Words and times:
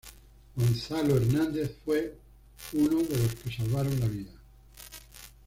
Gonzalo 0.57 1.15
Hernández 1.15 1.77
fue 1.85 2.17
uno 2.73 3.03
de 3.03 3.17
los 3.19 3.35
que 3.35 3.51
salvaron 3.55 3.99
la 3.99 4.07
vida. 4.07 4.31